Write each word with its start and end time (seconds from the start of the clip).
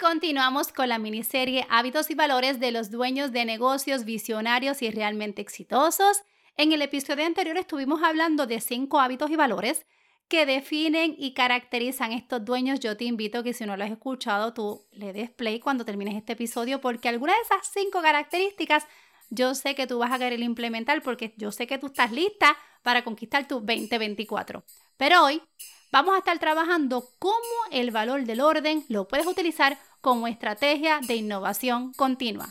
Continuamos 0.00 0.72
con 0.72 0.88
la 0.88 0.98
miniserie 0.98 1.66
Hábitos 1.68 2.08
y 2.10 2.14
Valores 2.14 2.60
de 2.60 2.70
los 2.70 2.90
dueños 2.90 3.32
de 3.32 3.44
negocios 3.44 4.04
visionarios 4.04 4.80
y 4.80 4.90
realmente 4.90 5.42
exitosos. 5.42 6.22
En 6.56 6.72
el 6.72 6.82
episodio 6.82 7.26
anterior 7.26 7.56
estuvimos 7.56 8.02
hablando 8.04 8.46
de 8.46 8.60
cinco 8.60 9.00
hábitos 9.00 9.28
y 9.30 9.36
valores 9.36 9.86
que 10.28 10.46
definen 10.46 11.16
y 11.18 11.34
caracterizan 11.34 12.12
estos 12.12 12.44
dueños. 12.44 12.78
Yo 12.78 12.96
te 12.96 13.06
invito 13.06 13.42
que 13.42 13.52
si 13.52 13.66
no 13.66 13.76
lo 13.76 13.82
has 13.82 13.90
escuchado, 13.90 14.54
tú 14.54 14.86
le 14.92 15.12
des 15.12 15.30
play 15.30 15.58
cuando 15.58 15.84
termines 15.84 16.14
este 16.14 16.34
episodio 16.34 16.80
porque 16.80 17.08
alguna 17.08 17.34
de 17.34 17.40
esas 17.40 17.68
cinco 17.72 18.00
características 18.00 18.86
yo 19.30 19.54
sé 19.54 19.74
que 19.74 19.86
tú 19.86 19.98
vas 19.98 20.12
a 20.12 20.18
querer 20.18 20.40
implementar 20.40 21.02
porque 21.02 21.34
yo 21.36 21.50
sé 21.50 21.66
que 21.66 21.78
tú 21.78 21.88
estás 21.88 22.12
lista 22.12 22.56
para 22.82 23.02
conquistar 23.02 23.48
tu 23.48 23.56
2024. 23.56 24.62
Pero 24.96 25.24
hoy 25.24 25.42
vamos 25.90 26.14
a 26.14 26.18
estar 26.18 26.38
trabajando 26.38 27.10
cómo 27.18 27.34
el 27.72 27.90
valor 27.90 28.24
del 28.24 28.40
orden 28.40 28.84
lo 28.88 29.08
puedes 29.08 29.26
utilizar 29.26 29.78
como 30.00 30.26
estrategia 30.26 31.00
de 31.06 31.16
innovación 31.16 31.92
continua. 31.94 32.48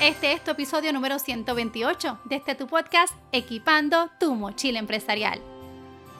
Este 0.00 0.32
es 0.32 0.44
tu 0.44 0.52
episodio 0.52 0.92
número 0.92 1.18
128 1.18 2.20
de 2.24 2.36
este 2.36 2.54
tu 2.54 2.66
podcast 2.68 3.12
Equipando 3.32 4.08
tu 4.20 4.34
mochila 4.34 4.78
empresarial. 4.78 5.40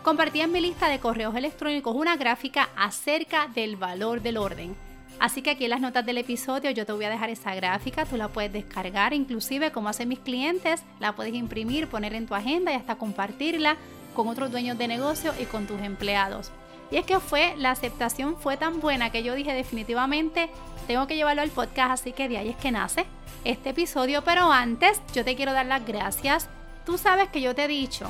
Compartí 0.03 0.41
en 0.41 0.51
mi 0.51 0.61
lista 0.61 0.89
de 0.89 0.99
correos 0.99 1.37
electrónicos 1.37 1.95
una 1.95 2.17
gráfica 2.17 2.69
acerca 2.77 3.49
del 3.49 3.77
valor 3.77 4.23
del 4.23 4.39
orden. 4.39 4.86
Así 5.19 5.41
que 5.41 5.51
aquí 5.51 5.65
en 5.65 5.71
las 5.71 5.81
notas 5.81 6.05
del 6.05 6.19
episodio 6.19 6.71
yo 6.71 6.85
te 6.85 6.93
voy 6.93 7.05
a 7.07 7.11
dejar 7.11 7.31
esa 7.31 7.55
gráfica, 7.55 8.05
tú 8.05 8.17
la 8.17 8.29
puedes 8.29 8.53
descargar, 8.53 9.15
inclusive 9.15 9.73
como 9.73 9.89
hacen 9.89 10.09
mis 10.09 10.19
clientes, 10.19 10.83
la 11.01 11.15
puedes 11.15 11.35
imprimir, 11.35 11.89
poner 11.89 12.15
en 12.15 12.27
tu 12.27 12.35
agenda 12.35 12.73
y 12.73 12.77
hasta 12.77 12.97
compartirla 12.97 13.77
con 14.15 14.29
otros 14.29 14.51
dueños 14.51 14.77
de 14.77 14.89
negocio 14.89 15.33
y 15.41 15.45
con 15.45 15.67
tus 15.67 15.81
empleados. 15.81 16.51
Y 16.91 16.97
es 16.99 17.07
que 17.07 17.19
fue, 17.19 17.55
la 17.57 17.71
aceptación 17.71 18.37
fue 18.37 18.57
tan 18.57 18.81
buena 18.81 19.11
que 19.11 19.23
yo 19.23 19.35
dije 19.35 19.53
definitivamente 19.53 20.51
tengo 20.87 21.07
que 21.07 21.17
llevarlo 21.17 21.43
al 21.43 21.51
podcast, 21.51 21.91
así 21.91 22.13
que 22.13 22.29
de 22.29 22.39
ahí 22.39 22.49
es 22.51 22.57
que 22.57 22.71
nace 22.71 23.07
este 23.45 23.71
episodio, 23.71 24.23
pero 24.23 24.53
antes 24.53 25.01
yo 25.15 25.25
te 25.25 25.35
quiero 25.35 25.53
dar 25.53 25.67
las 25.67 25.85
gracias. 25.85 26.49
Tú 26.85 26.99
sabes 26.99 27.29
que 27.31 27.41
yo 27.41 27.55
te 27.55 27.65
he 27.65 27.69
dicho 27.69 28.09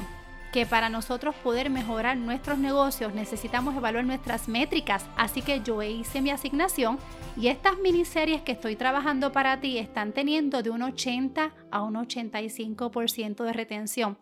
que 0.57 0.65
para 0.65 0.89
nosotros 0.89 1.35
poder 1.35 1.69
mejorar 1.69 2.17
nuestros 2.17 2.57
negocios 2.57 3.13
necesitamos 3.13 3.77
evaluar 3.77 4.07
nuestras 4.07 4.49
métricas, 4.49 5.05
así 5.15 5.43
que 5.43 5.61
yo 5.61 5.83
hice 5.83 6.23
mi 6.23 6.31
asignación 6.31 6.99
y 7.37 7.49
estas 7.49 7.77
miniseries 7.77 8.41
que 8.41 8.53
estoy 8.53 8.75
trabajando 8.75 9.33
para 9.33 9.61
ti 9.61 9.77
están 9.77 10.15
teniendo 10.15 10.63
de 10.63 10.71
un 10.71 10.81
80 10.81 11.55
a 11.71 11.83
un 11.83 11.97
85% 11.97 13.45
de 13.45 13.53
retención. 13.53 14.19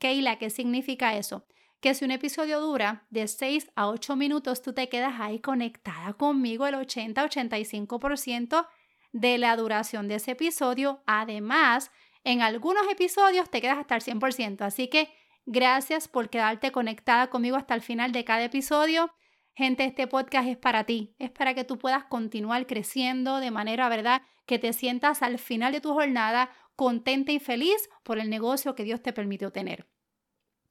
Keila, 0.00 0.40
¿qué 0.40 0.50
significa 0.50 1.16
eso? 1.16 1.46
Que 1.80 1.94
si 1.94 2.04
un 2.04 2.10
episodio 2.10 2.58
dura 2.60 3.06
de 3.10 3.28
6 3.28 3.70
a 3.76 3.86
8 3.86 4.16
minutos, 4.16 4.62
tú 4.62 4.72
te 4.72 4.88
quedas 4.88 5.20
ahí 5.20 5.38
conectada 5.38 6.14
conmigo 6.14 6.66
el 6.66 6.74
80-85% 6.74 8.66
de 9.12 9.38
la 9.38 9.56
duración 9.56 10.08
de 10.08 10.16
ese 10.16 10.32
episodio. 10.32 11.04
Además, 11.06 11.92
en 12.24 12.42
algunos 12.42 12.88
episodios 12.90 13.48
te 13.50 13.60
quedas 13.60 13.78
hasta 13.78 13.94
el 13.94 14.02
100%. 14.02 14.62
Así 14.62 14.88
que 14.88 15.08
gracias 15.46 16.08
por 16.08 16.28
quedarte 16.28 16.72
conectada 16.72 17.28
conmigo 17.30 17.56
hasta 17.56 17.74
el 17.74 17.80
final 17.80 18.12
de 18.12 18.24
cada 18.24 18.44
episodio. 18.44 19.12
Gente, 19.54 19.84
este 19.84 20.06
podcast 20.06 20.48
es 20.48 20.58
para 20.58 20.84
ti, 20.84 21.14
es 21.18 21.30
para 21.30 21.54
que 21.54 21.64
tú 21.64 21.78
puedas 21.78 22.04
continuar 22.04 22.66
creciendo 22.66 23.38
de 23.38 23.50
manera, 23.50 23.88
¿verdad? 23.88 24.22
Que 24.44 24.58
te 24.58 24.72
sientas 24.74 25.22
al 25.22 25.38
final 25.38 25.72
de 25.72 25.80
tu 25.80 25.94
jornada 25.94 26.50
contenta 26.74 27.32
y 27.32 27.38
feliz 27.38 27.88
por 28.02 28.18
el 28.18 28.28
negocio 28.28 28.74
que 28.74 28.84
Dios 28.84 29.02
te 29.02 29.14
permitió 29.14 29.50
tener. 29.50 29.88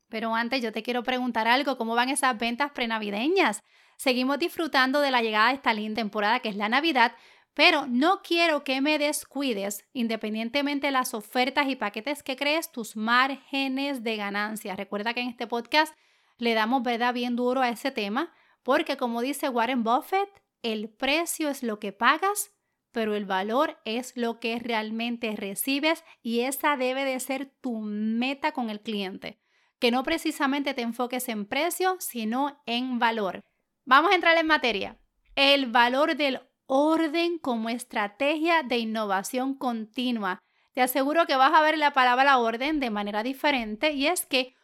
Pero 0.07 0.35
antes 0.35 0.61
yo 0.61 0.71
te 0.71 0.83
quiero 0.83 1.01
preguntar 1.01 1.47
algo, 1.47 1.77
¿cómo 1.77 1.95
van 1.95 2.09
esas 2.09 2.37
ventas 2.37 2.71
prenavideñas? 2.71 3.63
Seguimos 3.97 4.37
disfrutando 4.37 5.01
de 5.01 5.09
la 5.09 5.21
llegada 5.21 5.49
de 5.49 5.55
esta 5.55 5.73
linda 5.73 6.01
temporada 6.01 6.39
que 6.41 6.49
es 6.49 6.55
la 6.55 6.69
Navidad, 6.69 7.13
pero 7.56 7.88
no 7.88 8.21
quiero 8.21 8.64
que 8.66 8.82
me 8.82 8.99
descuides, 8.99 9.88
independientemente 9.93 10.88
de 10.88 10.92
las 10.92 11.14
ofertas 11.14 11.67
y 11.70 11.77
paquetes 11.77 12.21
que 12.21 12.36
crees, 12.36 12.70
tus 12.71 12.98
márgenes 12.98 14.04
de 14.04 14.17
ganancia. 14.17 14.76
Recuerda 14.76 15.14
que 15.14 15.21
en 15.21 15.30
este 15.30 15.48
podcast 15.48 15.95
le 16.38 16.54
damos 16.54 16.83
verdad 16.83 17.14
bien 17.14 17.38
duro 17.38 17.61
a 17.61 17.70
ese 17.70 17.92
tema, 17.92 18.33
porque 18.61 18.98
como 18.98 19.21
dice 19.21 19.48
Warren 19.48 19.83
Buffett, 19.83 20.30
el 20.64 20.89
precio 20.89 21.48
es 21.49 21.64
lo 21.64 21.80
que 21.80 21.94
pagas, 21.94 22.52
pero 22.92 23.15
el 23.15 23.26
valor 23.26 23.80
es 23.86 24.17
lo 24.17 24.42
que 24.42 24.60
realmente 24.60 25.33
recibes 25.38 26.04
y 26.21 26.42
esa 26.42 26.76
debe 26.76 27.05
de 27.05 27.20
ser 27.21 27.45
tu 27.61 27.80
meta 27.80 28.52
con 28.52 28.70
el 28.70 28.82
cliente. 28.82 29.39
Que 29.80 29.92
no 29.92 30.04
precisamente 30.04 30.73
te 30.73 30.82
enfoques 30.82 31.30
en 31.30 31.45
precio, 31.45 31.95
sino 31.99 32.61
en 32.65 32.99
valor. 32.99 33.45
Vamos 33.86 34.11
a 34.11 34.15
entrar 34.15 34.38
en 34.38 34.48
materia. 34.48 34.98
El 35.36 35.67
valor 35.67 36.15
del 36.17 36.42
orden 36.67 37.37
como 37.37 37.70
estrategia 37.70 38.64
de 38.64 38.77
innovación 38.77 39.55
continua. 39.55 40.39
Te 40.73 40.81
aseguro 40.81 41.26
que 41.26 41.36
vas 41.36 41.53
a 41.53 41.61
ver 41.61 41.77
la 41.77 41.93
palabra 41.93 42.37
orden 42.37 42.80
de 42.80 42.89
manera 42.89 43.23
diferente 43.23 43.92
y 43.92 44.08
es 44.08 44.26
que 44.26 44.55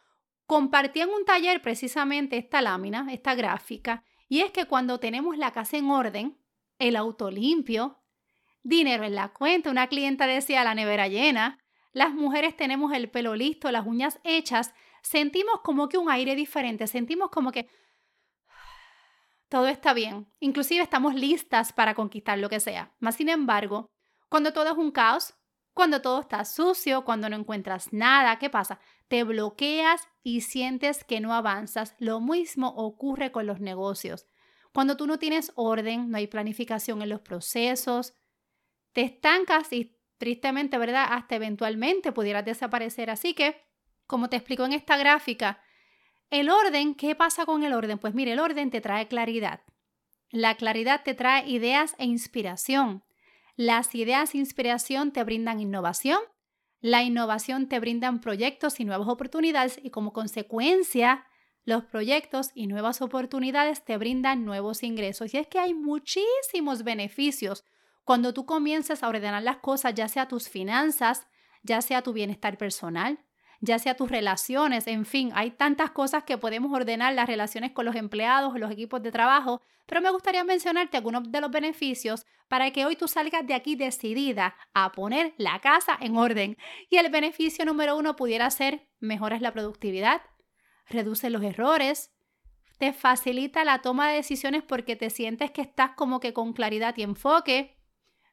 compartí 0.46 1.00
en 1.00 1.08
un 1.08 1.24
taller 1.24 1.62
precisamente 1.62 2.36
esta 2.36 2.60
lámina, 2.60 3.06
esta 3.10 3.34
gráfica, 3.34 4.04
y 4.28 4.40
es 4.40 4.50
que 4.50 4.66
cuando 4.66 4.98
tenemos 4.98 5.38
la 5.38 5.52
casa 5.52 5.76
en 5.76 5.90
orden, 5.90 6.38
el 6.78 6.96
auto 6.96 7.30
limpio, 7.30 7.98
dinero 8.62 9.04
en 9.04 9.14
la 9.14 9.28
cuenta, 9.28 9.70
una 9.70 9.86
clienta 9.86 10.26
decía 10.26 10.64
la 10.64 10.74
nevera 10.74 11.08
llena, 11.08 11.58
las 11.92 12.12
mujeres 12.12 12.56
tenemos 12.56 12.92
el 12.92 13.10
pelo 13.10 13.34
listo, 13.34 13.70
las 13.70 13.86
uñas 13.86 14.18
hechas, 14.24 14.74
sentimos 15.02 15.60
como 15.62 15.88
que 15.88 15.98
un 15.98 16.10
aire 16.10 16.34
diferente, 16.34 16.86
sentimos 16.86 17.30
como 17.30 17.52
que 17.52 17.68
todo 19.52 19.66
está 19.66 19.92
bien, 19.92 20.32
inclusive 20.40 20.82
estamos 20.82 21.14
listas 21.14 21.74
para 21.74 21.92
conquistar 21.92 22.38
lo 22.38 22.48
que 22.48 22.58
sea. 22.58 22.94
Más 23.00 23.16
sin 23.16 23.28
embargo, 23.28 23.90
cuando 24.30 24.54
todo 24.54 24.72
es 24.72 24.78
un 24.78 24.92
caos, 24.92 25.34
cuando 25.74 26.00
todo 26.00 26.20
está 26.20 26.46
sucio, 26.46 27.04
cuando 27.04 27.28
no 27.28 27.36
encuentras 27.36 27.92
nada, 27.92 28.38
¿qué 28.38 28.48
pasa? 28.48 28.80
Te 29.08 29.24
bloqueas 29.24 30.08
y 30.22 30.40
sientes 30.40 31.04
que 31.04 31.20
no 31.20 31.34
avanzas. 31.34 31.94
Lo 31.98 32.18
mismo 32.18 32.68
ocurre 32.68 33.30
con 33.30 33.46
los 33.46 33.60
negocios. 33.60 34.24
Cuando 34.72 34.96
tú 34.96 35.06
no 35.06 35.18
tienes 35.18 35.52
orden, 35.54 36.10
no 36.10 36.16
hay 36.16 36.28
planificación 36.28 37.02
en 37.02 37.10
los 37.10 37.20
procesos, 37.20 38.14
te 38.94 39.02
estancas 39.02 39.70
y 39.74 39.98
tristemente, 40.16 40.78
¿verdad? 40.78 41.08
Hasta 41.10 41.34
eventualmente 41.34 42.10
pudieras 42.12 42.46
desaparecer. 42.46 43.10
Así 43.10 43.34
que, 43.34 43.60
como 44.06 44.30
te 44.30 44.36
explico 44.36 44.64
en 44.64 44.72
esta 44.72 44.96
gráfica, 44.96 45.60
el 46.32 46.48
orden, 46.48 46.94
¿qué 46.94 47.14
pasa 47.14 47.44
con 47.44 47.62
el 47.62 47.74
orden? 47.74 47.98
Pues 47.98 48.14
mire, 48.14 48.32
el 48.32 48.40
orden 48.40 48.70
te 48.70 48.80
trae 48.80 49.06
claridad. 49.06 49.60
La 50.30 50.56
claridad 50.56 51.02
te 51.04 51.12
trae 51.12 51.46
ideas 51.46 51.94
e 51.98 52.06
inspiración. 52.06 53.04
Las 53.54 53.94
ideas 53.94 54.34
e 54.34 54.38
inspiración 54.38 55.12
te 55.12 55.24
brindan 55.24 55.60
innovación. 55.60 56.20
La 56.80 57.02
innovación 57.02 57.68
te 57.68 57.78
brindan 57.80 58.22
proyectos 58.22 58.80
y 58.80 58.86
nuevas 58.86 59.08
oportunidades 59.08 59.78
y 59.82 59.90
como 59.90 60.14
consecuencia, 60.14 61.26
los 61.64 61.84
proyectos 61.84 62.50
y 62.54 62.66
nuevas 62.66 63.02
oportunidades 63.02 63.84
te 63.84 63.98
brindan 63.98 64.46
nuevos 64.46 64.82
ingresos. 64.82 65.34
Y 65.34 65.36
es 65.36 65.46
que 65.48 65.58
hay 65.58 65.74
muchísimos 65.74 66.82
beneficios 66.82 67.62
cuando 68.04 68.32
tú 68.32 68.46
comienzas 68.46 69.02
a 69.02 69.08
ordenar 69.08 69.42
las 69.42 69.58
cosas, 69.58 69.92
ya 69.92 70.08
sea 70.08 70.28
tus 70.28 70.48
finanzas, 70.48 71.26
ya 71.62 71.82
sea 71.82 72.00
tu 72.00 72.14
bienestar 72.14 72.56
personal, 72.56 73.18
ya 73.62 73.78
sea 73.78 73.96
tus 73.96 74.10
relaciones, 74.10 74.88
en 74.88 75.06
fin, 75.06 75.30
hay 75.34 75.52
tantas 75.52 75.92
cosas 75.92 76.24
que 76.24 76.36
podemos 76.36 76.72
ordenar, 76.72 77.14
las 77.14 77.28
relaciones 77.28 77.70
con 77.70 77.86
los 77.86 77.94
empleados, 77.94 78.58
los 78.58 78.72
equipos 78.72 79.00
de 79.02 79.12
trabajo, 79.12 79.62
pero 79.86 80.00
me 80.00 80.10
gustaría 80.10 80.42
mencionarte 80.42 80.96
algunos 80.96 81.30
de 81.30 81.40
los 81.40 81.50
beneficios 81.50 82.26
para 82.48 82.72
que 82.72 82.84
hoy 82.84 82.96
tú 82.96 83.06
salgas 83.06 83.46
de 83.46 83.54
aquí 83.54 83.76
decidida 83.76 84.56
a 84.74 84.90
poner 84.90 85.32
la 85.38 85.60
casa 85.60 85.96
en 86.00 86.16
orden. 86.16 86.58
Y 86.90 86.96
el 86.96 87.08
beneficio 87.08 87.64
número 87.64 87.96
uno 87.96 88.16
pudiera 88.16 88.50
ser 88.50 88.88
mejoras 88.98 89.40
la 89.40 89.52
productividad, 89.52 90.22
reduce 90.88 91.30
los 91.30 91.42
errores, 91.44 92.12
te 92.78 92.92
facilita 92.92 93.64
la 93.64 93.78
toma 93.78 94.08
de 94.08 94.16
decisiones 94.16 94.64
porque 94.64 94.96
te 94.96 95.08
sientes 95.08 95.52
que 95.52 95.62
estás 95.62 95.92
como 95.92 96.18
que 96.18 96.32
con 96.32 96.52
claridad 96.52 96.96
y 96.96 97.04
enfoque, 97.04 97.76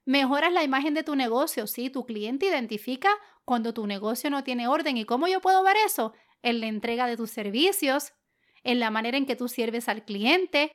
Mejoras 0.10 0.52
la 0.52 0.64
imagen 0.64 0.96
de 0.96 1.04
tu 1.04 1.16
negocio, 1.16 1.68
sí, 1.68 1.92
tu 1.92 2.08
cliente 2.08 2.48
identifica 2.48 3.12
cuando 3.46 3.76
tu 3.76 3.86
negocio 3.86 4.32
no 4.32 4.44
tiene 4.44 4.68
orden. 4.68 4.98
¿Y 4.98 5.06
cómo 5.06 5.28
yo 5.28 5.40
puedo 5.40 5.62
ver 5.62 5.78
eso? 5.86 6.14
En 6.42 6.62
la 6.62 6.66
entrega 6.66 7.06
de 7.06 7.16
tus 7.16 7.30
servicios, 7.30 8.14
en 8.64 8.80
la 8.80 8.90
manera 8.90 9.20
en 9.20 9.28
que 9.28 9.36
tú 9.36 9.48
sirves 9.48 9.88
al 9.88 10.06
cliente. 10.06 10.72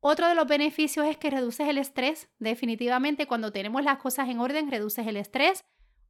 Otro 0.00 0.28
de 0.28 0.34
los 0.34 0.46
beneficios 0.46 1.06
es 1.06 1.16
que 1.16 1.30
reduces 1.30 1.66
el 1.68 1.78
estrés. 1.78 2.28
Definitivamente, 2.38 3.26
cuando 3.26 3.50
tenemos 3.50 3.82
las 3.82 3.96
cosas 3.96 4.28
en 4.28 4.40
orden, 4.40 4.70
reduces 4.70 5.06
el 5.06 5.16
estrés, 5.16 5.64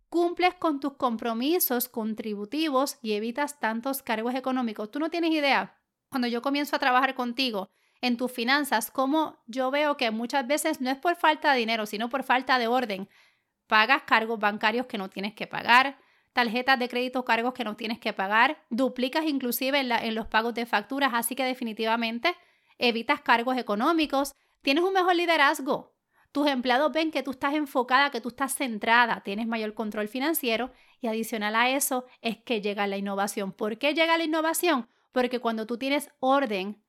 cumples 0.08 0.54
con 0.54 0.80
tus 0.80 0.94
compromisos 0.94 1.88
contributivos 1.88 2.98
y 3.00 3.12
evitas 3.12 3.60
tantos 3.60 4.02
cargos 4.02 4.34
económicos. 4.34 4.90
Tú 4.90 4.98
no 4.98 5.08
tienes 5.08 5.30
idea. 5.30 5.78
Cuando 6.10 6.26
yo 6.26 6.42
comienzo 6.42 6.74
a 6.74 6.80
trabajar 6.80 7.14
contigo, 7.14 7.68
en 8.00 8.16
tus 8.16 8.32
finanzas, 8.32 8.90
como 8.90 9.38
yo 9.46 9.70
veo 9.70 9.96
que 9.96 10.10
muchas 10.10 10.46
veces 10.46 10.80
no 10.80 10.90
es 10.90 10.98
por 10.98 11.16
falta 11.16 11.52
de 11.52 11.58
dinero, 11.58 11.86
sino 11.86 12.08
por 12.08 12.22
falta 12.22 12.58
de 12.58 12.66
orden. 12.66 13.08
Pagas 13.66 14.02
cargos 14.02 14.38
bancarios 14.38 14.86
que 14.86 14.98
no 14.98 15.10
tienes 15.10 15.34
que 15.34 15.46
pagar, 15.46 15.98
tarjetas 16.32 16.78
de 16.78 16.88
crédito 16.88 17.24
cargos 17.24 17.54
que 17.54 17.64
no 17.64 17.76
tienes 17.76 17.98
que 17.98 18.12
pagar, 18.12 18.62
duplicas 18.68 19.24
inclusive 19.24 19.80
en, 19.80 20.14
los 20.14 20.26
pagos 20.26 20.54
de 20.54 20.66
facturas, 20.66 21.12
así 21.14 21.34
que 21.34 21.44
definitivamente 21.44 22.34
evitas 22.78 23.22
cargos 23.22 23.56
económicos, 23.56 24.34
tienes 24.60 24.84
un 24.84 24.92
mejor 24.92 25.16
liderazgo. 25.16 25.94
Tus 26.32 26.46
empleados 26.48 26.92
ven 26.92 27.10
que 27.10 27.22
tú 27.22 27.30
estás 27.30 27.54
enfocada, 27.54 28.10
que 28.10 28.20
tú 28.20 28.28
estás 28.28 28.54
centrada, 28.54 29.22
tienes 29.24 29.46
mayor 29.46 29.72
control 29.72 30.08
financiero 30.08 30.70
y 31.00 31.06
adicional 31.06 31.56
a 31.56 31.70
eso 31.70 32.04
es 32.20 32.36
que 32.36 32.60
llega 32.60 32.86
la 32.86 32.98
innovación. 32.98 33.52
¿Por 33.52 33.78
qué 33.78 33.94
llega 33.94 34.18
la 34.18 34.24
innovación? 34.24 34.88
Porque 35.12 35.40
cuando 35.40 35.66
tú 35.66 35.78
tienes 35.78 36.10
orden, 36.20 36.82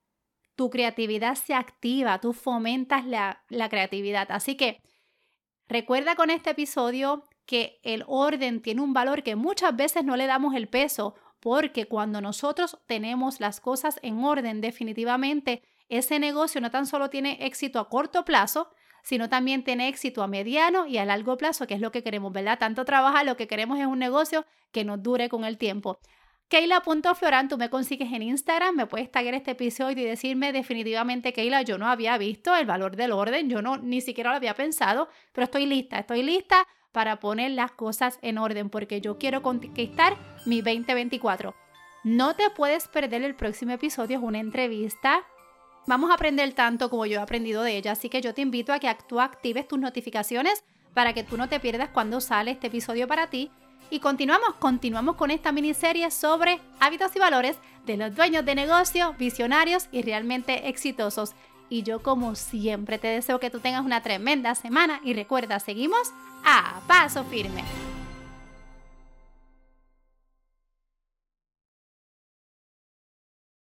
tu 0.58 0.70
creatividad 0.70 1.36
se 1.36 1.54
activa, 1.54 2.20
tú 2.20 2.32
fomentas 2.32 3.06
la, 3.06 3.44
creatividad. 3.70 4.26
Así 4.32 4.56
que 4.56 4.82
recuerda 5.68 6.16
con 6.16 6.30
este 6.30 6.50
episodio 6.50 7.22
que 7.46 7.78
el 7.84 8.02
orden 8.08 8.60
tiene 8.60 8.80
un 8.80 8.92
valor 8.92 9.22
que 9.22 9.36
muchas 9.36 9.76
veces 9.76 10.02
no 10.02 10.16
le 10.16 10.26
damos 10.26 10.56
el 10.56 10.66
peso 10.66 11.14
porque 11.38 11.86
cuando 11.86 12.20
nosotros 12.20 12.76
tenemos 12.86 13.38
las 13.38 13.60
cosas 13.60 14.00
en 14.02 14.24
orden, 14.24 14.60
definitivamente 14.60 15.62
ese 15.88 16.18
negocio 16.18 16.60
no 16.60 16.72
tan 16.72 16.86
solo 16.86 17.08
tiene 17.08 17.38
éxito 17.46 17.78
a 17.78 17.88
corto 17.88 18.24
plazo, 18.24 18.68
sino 19.04 19.28
también 19.28 19.62
tiene 19.62 19.86
éxito 19.86 20.24
a 20.24 20.26
mediano 20.26 20.88
y 20.88 20.98
a 20.98 21.04
largo 21.04 21.36
plazo, 21.36 21.68
que 21.68 21.74
es 21.74 21.80
lo 21.80 21.92
que 21.92 22.02
queremos, 22.02 22.32
¿verdad? 22.32 22.58
Tanto 22.58 22.84
trabajar, 22.84 23.24
lo 23.24 23.36
que 23.36 23.46
queremos 23.46 23.78
es 23.78 23.86
un 23.86 24.00
negocio 24.00 24.44
que 24.72 24.84
nos 24.84 25.00
dure 25.00 25.28
con 25.28 25.44
el 25.44 25.56
tiempo. 25.56 26.00
Keila.floran, 26.48 27.48
tú 27.48 27.58
me 27.58 27.68
consigues 27.68 28.10
en 28.10 28.22
Instagram, 28.22 28.74
me 28.74 28.86
puedes 28.86 29.10
taggear 29.12 29.34
este 29.34 29.50
episodio 29.50 30.02
y 30.02 30.06
decirme 30.06 30.50
definitivamente, 30.50 31.34
Keila, 31.34 31.60
yo 31.60 31.76
no 31.76 31.88
había 31.88 32.16
visto 32.16 32.56
el 32.56 32.64
valor 32.64 32.96
del 32.96 33.12
orden, 33.12 33.50
yo 33.50 33.60
no 33.60 33.76
ni 33.76 34.00
siquiera 34.00 34.30
lo 34.30 34.36
había 34.36 34.54
pensado, 34.54 35.08
pero 35.32 35.44
estoy 35.44 35.66
lista, 35.66 35.98
estoy 35.98 36.22
lista 36.22 36.66
para 36.92 37.20
poner 37.20 37.50
las 37.50 37.72
cosas 37.72 38.18
en 38.22 38.38
orden 38.38 38.70
porque 38.70 39.02
yo 39.02 39.18
quiero 39.18 39.42
conquistar 39.42 40.16
mi 40.46 40.62
2024. 40.62 41.54
No 42.04 42.34
te 42.34 42.48
puedes 42.48 42.88
perder 42.88 43.24
el 43.24 43.34
próximo 43.34 43.72
episodio, 43.72 44.16
es 44.16 44.24
una 44.24 44.38
entrevista. 44.38 45.26
Vamos 45.86 46.10
a 46.10 46.14
aprender 46.14 46.54
tanto 46.54 46.88
como 46.88 47.04
yo 47.04 47.18
he 47.18 47.22
aprendido 47.22 47.62
de 47.62 47.76
ella, 47.76 47.92
así 47.92 48.08
que 48.08 48.22
yo 48.22 48.32
te 48.32 48.40
invito 48.40 48.72
a 48.72 48.78
que 48.78 48.96
tú 49.06 49.20
actives 49.20 49.68
tus 49.68 49.78
notificaciones 49.78 50.64
para 50.94 51.12
que 51.12 51.24
tú 51.24 51.36
no 51.36 51.50
te 51.50 51.60
pierdas 51.60 51.90
cuando 51.90 52.22
sale 52.22 52.52
este 52.52 52.68
episodio 52.68 53.06
para 53.06 53.28
ti. 53.28 53.50
Y 53.90 54.00
continuamos, 54.00 54.54
continuamos 54.58 55.16
con 55.16 55.30
esta 55.30 55.50
miniserie 55.50 56.10
sobre 56.10 56.60
hábitos 56.78 57.14
y 57.16 57.18
valores 57.18 57.56
de 57.86 57.96
los 57.96 58.14
dueños 58.14 58.44
de 58.44 58.54
negocio, 58.54 59.14
visionarios 59.18 59.88
y 59.92 60.02
realmente 60.02 60.68
exitosos. 60.68 61.34
Y 61.70 61.82
yo 61.82 62.02
como 62.02 62.34
siempre 62.34 62.98
te 62.98 63.08
deseo 63.08 63.40
que 63.40 63.50
tú 63.50 63.60
tengas 63.60 63.84
una 63.84 64.02
tremenda 64.02 64.54
semana 64.54 65.00
y 65.04 65.14
recuerda, 65.14 65.58
seguimos 65.58 66.12
a 66.44 66.80
paso 66.86 67.24
firme. 67.24 67.64